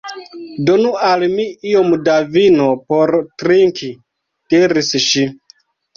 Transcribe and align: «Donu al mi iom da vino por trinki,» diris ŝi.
«Donu 0.69 0.93
al 1.09 1.25
mi 1.33 1.43
iom 1.73 1.93
da 2.07 2.15
vino 2.37 2.69
por 2.93 3.13
trinki,» 3.43 3.91
diris 4.55 4.91
ŝi. 5.11 5.27